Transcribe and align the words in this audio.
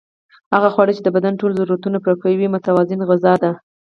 هغه 0.53 0.69
خواړه 0.73 0.91
چې 0.97 1.01
د 1.03 1.09
بدن 1.15 1.33
ټول 1.41 1.51
ضرورتونه 1.59 1.97
پوره 2.03 2.15
کړي 2.21 2.47
متوازنه 2.53 3.03
غذا 3.09 3.33
ده 3.43 3.51